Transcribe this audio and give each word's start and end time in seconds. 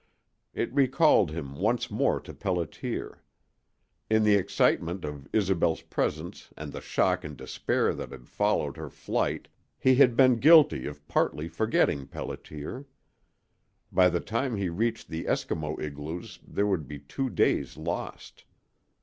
It 0.55 0.73
recalled 0.73 1.29
him 1.29 1.53
once 1.57 1.91
more 1.91 2.19
to 2.21 2.33
Pelliter. 2.33 3.19
In 4.09 4.23
the 4.23 4.33
excitement 4.33 5.05
of 5.05 5.27
Isobel's 5.31 5.83
presence 5.83 6.49
and 6.57 6.71
the 6.73 6.81
shock 6.81 7.23
and 7.23 7.37
despair 7.37 7.93
that 7.93 8.11
had 8.11 8.27
followed 8.27 8.77
her 8.77 8.89
flight 8.89 9.47
he 9.77 9.93
had 9.93 10.15
been 10.17 10.37
guilty 10.39 10.87
of 10.87 11.07
partly 11.07 11.47
forgetting 11.47 12.07
Pelliter. 12.07 12.85
By 13.91 14.09
the 14.09 14.21
time 14.21 14.55
he 14.55 14.69
reached 14.69 15.07
the 15.07 15.25
Eskimo 15.25 15.79
igloos 15.79 16.39
there 16.47 16.65
would 16.65 16.87
be 16.87 16.97
two 16.97 17.29
days 17.29 17.77
lost. 17.77 18.43